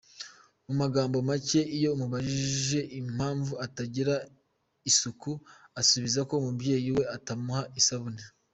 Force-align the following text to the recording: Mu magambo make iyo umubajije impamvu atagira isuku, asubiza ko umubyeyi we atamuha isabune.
Mu 0.65 0.73
magambo 0.81 1.17
make 1.29 1.61
iyo 1.77 1.89
umubajije 1.95 2.79
impamvu 3.01 3.53
atagira 3.65 4.15
isuku, 4.89 5.31
asubiza 5.79 6.19
ko 6.29 6.33
umubyeyi 6.41 6.89
we 6.97 7.03
atamuha 7.17 7.63
isabune. 7.79 8.23